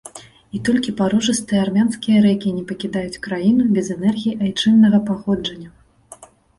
І 0.59 0.61
толькі 0.69 0.93
парожыстыя 1.01 1.59
армянскія 1.65 2.23
рэкі 2.27 2.55
не 2.57 2.65
пакідаюць 2.73 3.21
краіну 3.29 3.69
без 3.79 3.95
энергіі 4.01 4.37
айчыннага 4.45 5.07
паходжання. 5.15 5.69